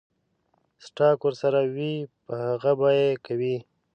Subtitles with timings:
[0.85, 1.93] سټاک ورسره وي
[2.25, 3.63] پۀ هغې به يې کوي ـ